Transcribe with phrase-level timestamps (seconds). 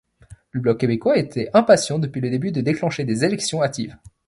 [0.49, 3.97] Le Bloc québécois était impatient depuis le début de déclencher des élections hâtives.